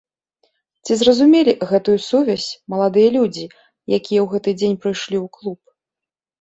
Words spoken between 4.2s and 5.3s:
ў гэты дзень прыйшлі ў